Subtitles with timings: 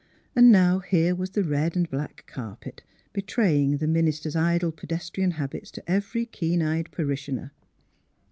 [0.35, 2.81] And now here was the red and black carpet,
[3.13, 7.51] betraying the minister's idle pedestrian habits to every keen eyed parishioner.